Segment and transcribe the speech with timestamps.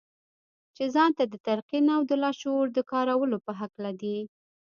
[0.75, 4.17] چې ځان ته د تلقين او د لاشعور د کارولو په هکله دي.